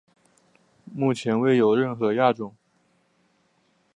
[0.95, 2.55] 目前未有任何亚种。